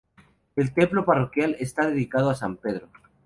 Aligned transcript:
El 0.55 0.73
templo 0.73 1.05
parroquial 1.05 1.55
está 1.59 1.85
dedicado 1.87 2.31
a 2.31 2.35
San 2.35 2.57
Pedro. 2.57 2.89